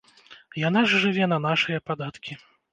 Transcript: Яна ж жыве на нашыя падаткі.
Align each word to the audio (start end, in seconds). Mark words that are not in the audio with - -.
Яна 0.61 0.81
ж 0.87 0.91
жыве 1.05 1.29
на 1.35 1.39
нашыя 1.47 1.85
падаткі. 1.91 2.43